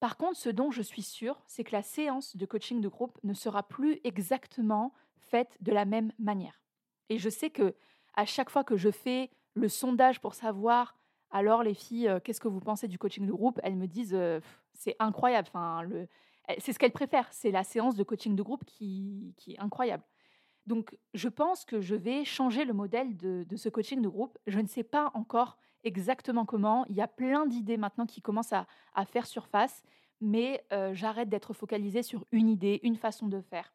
[0.00, 3.18] Par contre, ce dont je suis sûre, c'est que la séance de coaching de groupe
[3.24, 6.62] ne sera plus exactement faite de la même manière.
[7.08, 7.74] Et je sais que
[8.14, 10.96] à chaque fois que je fais le sondage pour savoir,
[11.30, 14.14] alors les filles, euh, qu'est-ce que vous pensez du coaching de groupe Elles me disent,
[14.14, 14.40] euh,
[14.72, 15.48] c'est incroyable.
[15.52, 15.88] Enfin,
[16.58, 17.28] c'est ce qu'elles préfèrent.
[17.32, 20.04] C'est la séance de coaching de groupe qui, est incroyable.
[20.66, 24.38] Donc, je pense que je vais changer le modèle de, ce coaching de groupe.
[24.46, 26.84] Je ne sais pas encore exactement comment.
[26.88, 29.82] Il y a plein d'idées maintenant qui commencent à, à faire surface,
[30.20, 33.72] mais euh, j'arrête d'être focalisée sur une idée, une façon de faire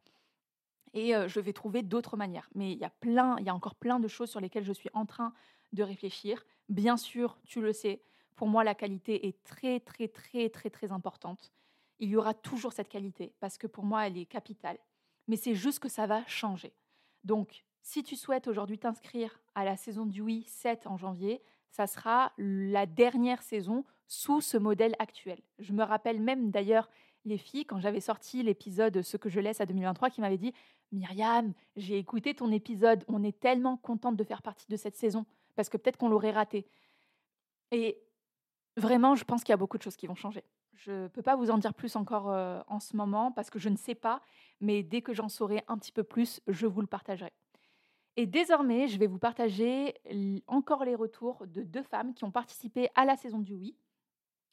[0.93, 2.49] et je vais trouver d'autres manières.
[2.55, 4.73] Mais il y a plein, il y a encore plein de choses sur lesquelles je
[4.73, 5.33] suis en train
[5.73, 6.45] de réfléchir.
[6.69, 8.01] Bien sûr, tu le sais,
[8.35, 11.51] Pour moi, la qualité est très, très, très, très, très importante.
[11.99, 14.77] Il y aura toujours cette qualité parce que pour moi, elle est capitale.
[15.27, 16.73] Mais c'est juste que ça va changer.
[17.23, 21.87] Donc, si tu souhaites aujourd'hui t'inscrire à la saison du Oui 7 en janvier, ça
[21.87, 25.41] sera la dernière saison sous ce modèle actuel.
[25.59, 26.89] Je me rappelle même d'ailleurs
[27.25, 30.53] les filles, quand j'avais sorti l'épisode Ce que je laisse à 2023, qui m'avaient dit
[30.93, 35.25] Myriam, j'ai écouté ton épisode, on est tellement contente de faire partie de cette saison,
[35.55, 36.65] parce que peut-être qu'on l'aurait raté.
[37.71, 37.99] Et
[38.77, 40.43] vraiment, je pense qu'il y a beaucoup de choses qui vont changer.
[40.73, 43.59] Je ne peux pas vous en dire plus encore euh, en ce moment, parce que
[43.59, 44.21] je ne sais pas,
[44.61, 47.33] mais dès que j'en saurai un petit peu plus, je vous le partagerai.
[48.15, 49.95] Et désormais, je vais vous partager
[50.45, 53.75] encore les retours de deux femmes qui ont participé à la saison du Oui.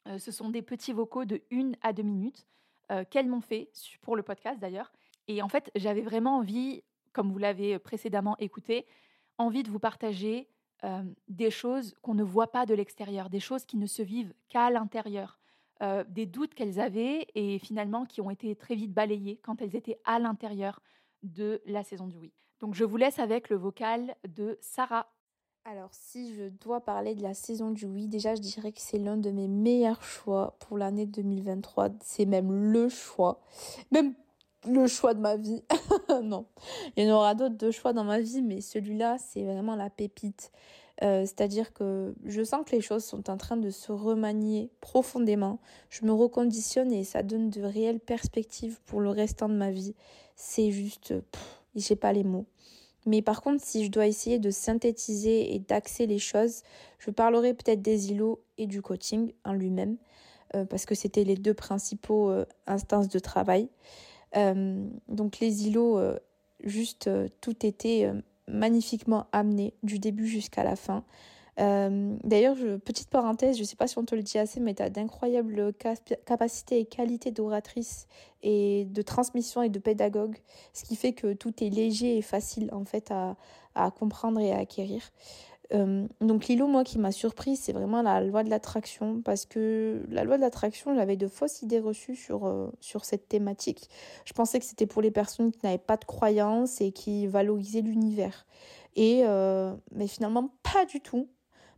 [0.07, 2.47] Euh, ce sont des petits vocaux de 1 à 2 minutes
[2.91, 4.91] euh, qu'elles m'ont fait pour le podcast d'ailleurs.
[5.31, 8.85] Et en fait, j'avais vraiment envie, comme vous l'avez précédemment écouté,
[9.37, 10.49] envie de vous partager
[11.27, 14.69] des choses qu'on ne voit pas de l'extérieur, des choses qui ne se vivent qu'à
[14.69, 15.39] l'intérieur,
[16.09, 19.99] des doutes qu'elles avaient et finalement qui ont été très vite balayés quand elles étaient
[20.05, 20.81] à l'intérieur
[21.23, 22.33] de la saison du oui.
[22.59, 25.07] Donc je vous laisse avec le vocal de Sarah.
[25.65, 28.97] Alors si je dois parler de la saison du oui, déjà je dirais que c'est
[28.97, 31.89] l'un de mes meilleurs choix pour l'année 2023.
[32.01, 33.39] C'est même le choix.
[33.91, 34.15] Même
[34.67, 35.63] le choix de ma vie.
[36.23, 36.45] non,
[36.95, 39.89] il y en aura d'autres de choix dans ma vie, mais celui-là, c'est vraiment la
[39.89, 40.51] pépite.
[41.03, 45.59] Euh, c'est-à-dire que je sens que les choses sont en train de se remanier profondément.
[45.89, 49.95] Je me reconditionne et ça donne de réelles perspectives pour le restant de ma vie.
[50.35, 51.15] C'est juste
[51.75, 52.45] je sais pas les mots.
[53.05, 56.61] Mais par contre, si je dois essayer de synthétiser et d'axer les choses,
[56.99, 59.97] je parlerai peut-être des îlots et du coaching en lui-même,
[60.55, 63.69] euh, parce que c'était les deux principaux euh, instances de travail.
[64.35, 65.99] Euh, donc les îlots,
[66.63, 67.09] juste
[67.41, 68.11] tout était
[68.47, 71.03] magnifiquement amené du début jusqu'à la fin.
[71.59, 74.73] Euh, d'ailleurs, petite parenthèse, je ne sais pas si on te le dit assez, mais
[74.73, 75.73] tu as d'incroyables
[76.25, 78.07] capacités et qualités d'oratrice
[78.41, 80.37] et de transmission et de pédagogue,
[80.73, 84.59] ce qui fait que tout est léger et facile en fait à comprendre et à
[84.59, 85.01] acquérir.
[85.73, 90.03] Euh, donc Lilo, moi, qui m'a surpris, c'est vraiment la loi de l'attraction, parce que
[90.09, 93.89] la loi de l'attraction, j'avais de fausses idées reçues sur, euh, sur cette thématique.
[94.25, 97.81] Je pensais que c'était pour les personnes qui n'avaient pas de croyances et qui valorisaient
[97.81, 98.45] l'univers.
[98.95, 99.23] Et
[99.93, 101.29] mais finalement, pas du tout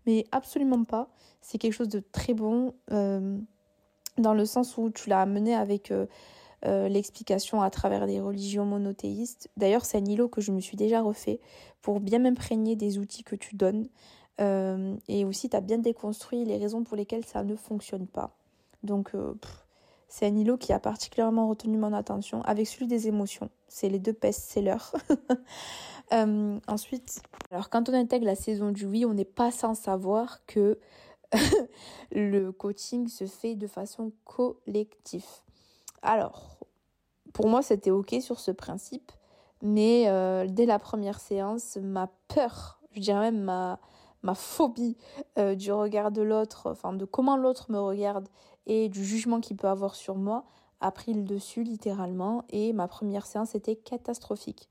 [0.05, 1.09] mais absolument pas.
[1.41, 3.37] C'est quelque chose de très bon euh,
[4.17, 5.91] dans le sens où tu l'as amené avec
[6.65, 9.49] euh, euh, l'explication à travers des religions monothéistes.
[9.57, 11.39] D'ailleurs, c'est un îlot que je me suis déjà refait
[11.81, 13.87] pour bien m'imprégner des outils que tu donnes.
[14.39, 18.35] et aussi, tu as bien déconstruit les raisons pour lesquelles ça ne fonctionne pas.
[18.81, 19.11] Donc,
[20.07, 23.49] c'est un îlot qui a particulièrement retenu mon attention avec celui des émotions.
[23.67, 24.91] C'est les deux best-sellers.
[26.11, 30.45] Euh, ensuite, alors quand on intègre la saison du oui, on n'est pas sans savoir
[30.45, 30.77] que
[32.11, 35.25] le coaching se fait de façon collective.
[36.03, 36.57] Alors,
[37.31, 39.11] pour moi, c'était OK sur ce principe,
[39.61, 43.79] mais euh, dès la première séance, ma peur, je dirais même ma,
[44.21, 44.97] ma phobie
[45.37, 48.27] euh, du regard de l'autre, enfin de comment l'autre me regarde
[48.65, 50.43] et du jugement qu'il peut avoir sur moi,
[50.81, 54.67] a pris le dessus littéralement et ma première séance était catastrophique.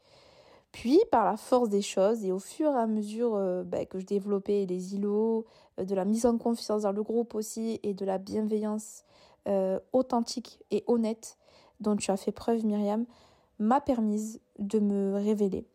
[0.71, 3.99] Puis, par la force des choses et au fur et à mesure euh, bah, que
[3.99, 5.47] je développais les îlots,
[5.79, 9.05] de la mise en confiance dans le groupe aussi et de la bienveillance
[9.49, 11.39] euh, authentique et honnête
[11.81, 13.07] dont tu as fait preuve, Myriam,
[13.59, 15.67] m'a permise de me révéler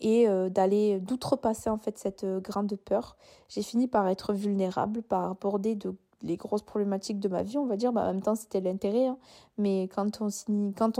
[0.00, 3.16] et d'aller d'outrepasser en fait cette grande peur.
[3.48, 7.66] J'ai fini par être vulnérable, par aborder de les grosses problématiques de ma vie, on
[7.66, 7.92] va dire.
[7.92, 9.06] Bah, en même temps, c'était l'intérêt.
[9.06, 9.18] Hein.
[9.58, 10.30] Mais quand on,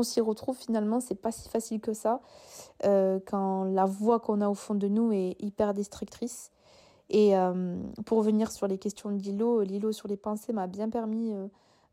[0.03, 2.21] s'y retrouve, finalement, c'est pas si facile que ça.
[2.85, 6.53] Euh, quand la voix qu'on a au fond de nous est hyper destructrice.
[7.11, 10.89] Et euh, pour revenir sur les questions de Lilo, Lilo sur les pensées m'a bien
[10.89, 11.35] permis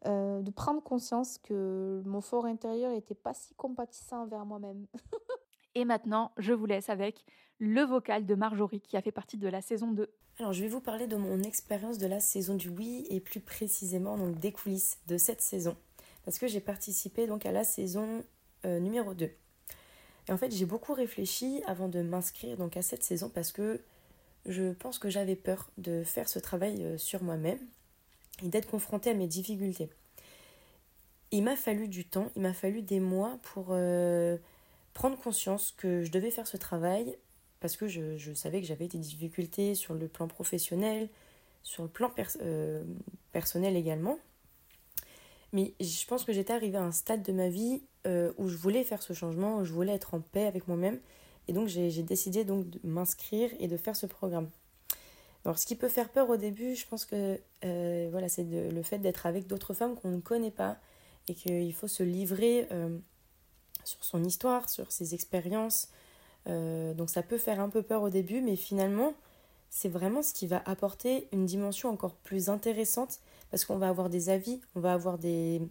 [0.06, 4.88] euh, de prendre conscience que mon fort intérieur n'était pas si compatissant envers moi-même.
[5.76, 7.24] Et maintenant, je vous laisse avec
[7.60, 10.10] le vocal de Marjorie qui a fait partie de la saison 2.
[10.40, 13.40] Alors, je vais vous parler de mon expérience de la saison du oui et plus
[13.40, 15.78] précisément donc des coulisses de cette saison
[16.26, 18.24] parce que j'ai participé donc à la saison
[18.66, 19.26] euh, numéro 2.
[19.26, 23.82] Et en fait, j'ai beaucoup réfléchi avant de m'inscrire donc à cette saison parce que
[24.46, 27.60] je pense que j'avais peur de faire ce travail euh, sur moi-même
[28.44, 29.89] et d'être confrontée à mes difficultés.
[31.32, 34.38] Il m'a fallu du temps, il m'a fallu des mois pour euh,
[34.94, 37.16] prendre conscience que je devais faire ce travail
[37.62, 41.10] parce que je, savais que j'avais des difficultés sur le plan professionnel,
[41.64, 42.84] sur le plan euh,
[43.32, 44.18] personnel également.
[45.53, 48.58] Mais je pense que j'étais arrivée à un stade de ma vie euh, où je
[48.58, 50.99] voulais faire ce changement, où je voulais être en paix avec moi-même.
[51.47, 54.49] Et donc j'ai décidé donc de m'inscrire et de faire ce programme.
[55.44, 58.84] Alors, ce qui peut faire peur au début, je pense que euh, voilà, c'est le
[58.84, 60.78] fait d'être avec d'autres femmes qu'on ne connaît pas
[61.28, 62.98] et qu'il faut se livrer euh,
[63.84, 65.89] sur son histoire, sur ses expériences.
[66.48, 69.14] Euh, donc, ça peut faire un peu peur au début, mais finalement,
[69.70, 73.20] c'est vraiment ce qui va apporter une dimension encore plus intéressante
[73.50, 75.62] parce qu'on va avoir des avis, on va avoir des,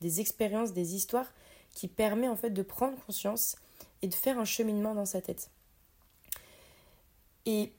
[0.00, 1.32] des expériences, des histoires
[1.72, 3.56] qui permettent en fait de prendre conscience
[4.02, 5.50] et de faire un cheminement dans sa tête.
[7.46, 7.72] Et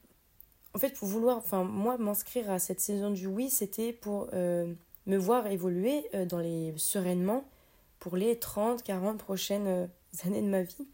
[0.73, 4.73] en fait, pour vouloir, enfin, moi, m'inscrire à cette saison du oui, c'était pour euh,
[5.07, 7.43] me voir évoluer euh, dans les sereinement
[7.99, 9.87] pour les 30, 40 prochaines euh,
[10.25, 10.87] années de ma vie.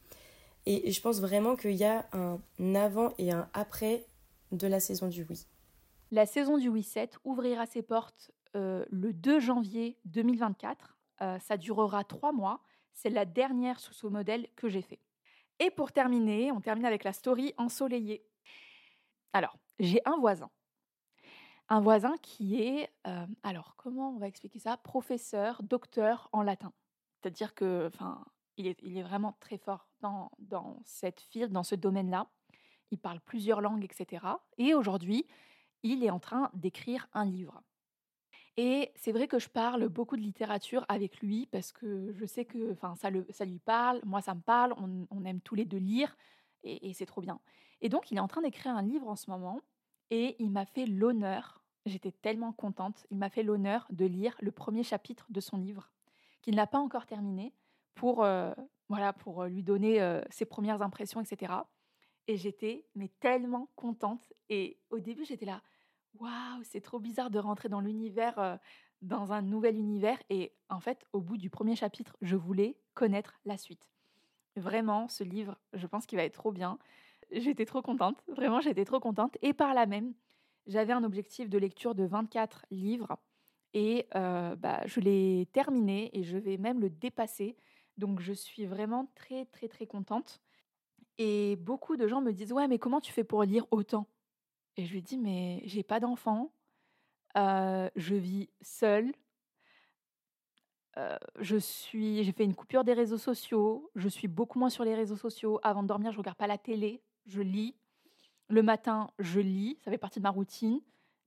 [0.66, 4.06] Et, je pense vraiment qu'il y a un avant et un après
[4.52, 5.46] de la saison du oui.
[6.12, 10.98] La saison du oui 7 ouvrira ses portes le 2 janvier 2024.
[11.40, 12.62] ça durera trois mois.
[12.94, 15.00] C'est la dernière sous ce modèle que j'ai fait.
[15.60, 18.26] Et pour terminer, on termine avec la story ensoleillée.
[19.34, 20.50] Alors, j'ai un voisin.
[21.68, 24.78] Un voisin qui est, euh, alors comment on va expliquer ça?
[24.78, 26.74] Professeur, docteur en latin.
[27.16, 28.24] C'est-à-dire que, enfin,
[28.58, 32.28] il est, vraiment très fort dans, dans cette field, dans ce domaine-là.
[32.92, 34.26] Il parle plusieurs langues, etc.
[34.58, 35.26] Et aujourd'hui,
[35.84, 37.64] il est en train d'écrire un livre.
[38.58, 42.46] Et c'est vrai que je parle beaucoup de littérature avec lui parce que je sais
[42.46, 45.78] que enfin, ça, ça lui parle, moi ça me parle, on, aime tous les deux
[45.78, 46.16] lire
[46.64, 47.40] et c'est trop bien.
[47.82, 49.62] Et donc il est en train d'écrire un livre en ce moment
[50.10, 54.52] et il m'a fait l'honneur, j'étais tellement contente, il m'a fait l'honneur de lire le
[54.52, 55.90] premier chapitre de son livre
[56.42, 57.54] qu'il n'a pas encore terminé
[57.96, 58.54] pour, euh,
[58.88, 61.54] voilà, pour lui donner euh, ses premières impressions, etc.
[62.28, 64.32] Et j'étais mais tellement contente.
[64.50, 65.62] Et au début j'étais là,
[66.20, 68.58] waouh, c'est trop bizarre de rentrer dans l'univers, euh,
[69.02, 70.22] dans un nouvel univers.
[70.30, 73.90] Et en fait, au bout du premier chapitre, je voulais connaître la suite.
[74.56, 76.78] Vraiment, ce livre, je pense qu'il va être trop bien.
[77.32, 79.38] J'étais trop contente, vraiment, j'étais trop contente.
[79.42, 80.14] Et par là même,
[80.68, 83.18] j'avais un objectif de lecture de 24 livres.
[83.74, 87.58] Et euh, bah, je l'ai terminé et je vais même le dépasser.
[87.98, 90.42] Donc je suis vraiment très très très contente.
[91.18, 94.08] Et beaucoup de gens me disent ouais mais comment tu fais pour lire autant?
[94.78, 96.52] Et je lui dis, mais j'ai pas d'enfant,
[97.38, 99.14] euh, je vis seule,
[100.98, 105.16] euh, j'ai fait une coupure des réseaux sociaux, je suis beaucoup moins sur les réseaux
[105.18, 105.60] sociaux.
[105.64, 107.76] Avant de dormir, je regarde pas la télé, je lis.
[108.48, 110.82] Le matin, je lis, ça fait partie de ma routine.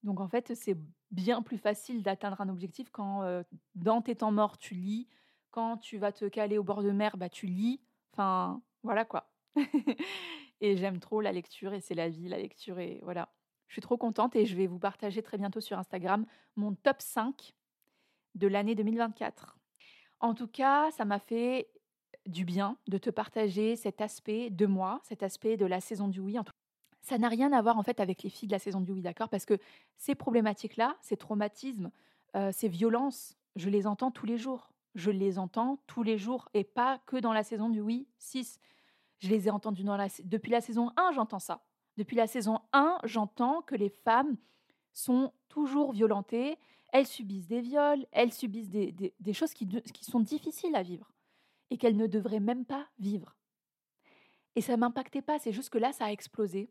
[0.05, 0.77] Donc en fait, c'est
[1.11, 3.43] bien plus facile d'atteindre un objectif quand euh,
[3.75, 5.09] dans tes temps morts, tu lis.
[5.51, 7.81] Quand tu vas te caler au bord de mer, bah, tu lis.
[8.13, 9.31] Enfin, voilà quoi.
[10.61, 13.29] et j'aime trop la lecture et c'est la vie, la lecture et voilà.
[13.67, 16.25] Je suis trop contente et je vais vous partager très bientôt sur Instagram
[16.57, 17.55] mon top 5
[18.35, 19.59] de l'année 2024.
[20.21, 21.69] En tout cas, ça m'a fait
[22.29, 26.21] du bien de te partager cet aspect de moi, cet aspect de la saison du
[26.21, 26.37] oui.
[27.01, 29.03] Ça n'a rien à voir en fait avec les filles de la saison du oui,
[29.03, 29.29] d'accord?
[29.29, 29.59] Parce que
[29.97, 31.91] ces problématiques-là, ces traumatismes,
[32.37, 34.73] euh, ces violences, je les entends tous les jours.
[34.95, 38.59] Je les entends tous les jours et pas que dans la saison du oui 6.
[39.21, 40.09] Je les ai la...
[40.25, 41.65] depuis la saison 1, j'entends ça.
[41.97, 44.37] Depuis la saison 1, j'entends que les femmes
[44.93, 46.59] sont toujours violentées,
[46.93, 49.69] elles subissent des viols, elles subissent des, choses qui,
[50.03, 51.13] sont difficiles à vivre
[51.71, 53.37] et qu'elles ne devraient même pas vivre.
[54.57, 56.71] Et ça m'impactait pas, c'est juste que là, ça a explosé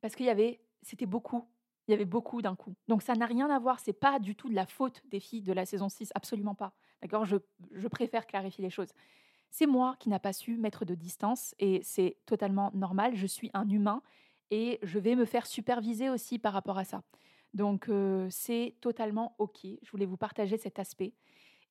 [0.00, 1.48] parce qu'il y avait, c'était beaucoup,
[1.86, 2.74] il y avait beaucoup d'un coup.
[2.86, 5.42] Donc ça n'a rien à voir, c'est pas du tout de la faute des filles
[5.42, 6.72] de la saison 6, absolument pas.
[7.02, 7.36] D'accord je,
[7.72, 8.92] je préfère clarifier les choses.
[9.50, 13.50] C'est moi qui n'a pas su mettre de distance et c'est totalement normal, je suis
[13.54, 14.02] un humain
[14.50, 17.02] et je vais me faire superviser aussi par rapport à ça.
[17.54, 19.60] Donc euh, c'est totalement OK.
[19.64, 21.14] Je voulais vous partager cet aspect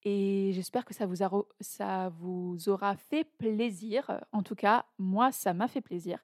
[0.04, 1.16] et j'espère que ça vous,
[1.60, 4.24] ça vous aura fait plaisir.
[4.32, 6.24] En tout cas, moi, ça m'a fait plaisir.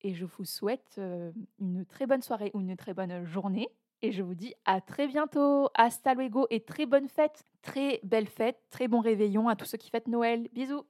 [0.00, 3.68] Et je vous souhaite euh, une très bonne soirée ou une très bonne journée.
[4.00, 5.68] Et je vous dis à très bientôt.
[5.74, 7.44] Hasta luego et très bonne fête.
[7.60, 8.58] Très belle fête.
[8.70, 10.48] Très bon réveillon à tous ceux qui fêtent Noël.
[10.52, 10.80] Bisous.